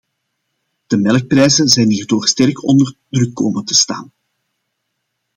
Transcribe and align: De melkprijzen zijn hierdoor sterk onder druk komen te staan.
De 0.87 0.97
melkprijzen 0.97 1.67
zijn 1.67 1.89
hierdoor 1.89 2.27
sterk 2.27 2.63
onder 2.63 2.95
druk 3.09 3.33
komen 3.33 3.65
te 3.65 3.73
staan. 3.73 4.11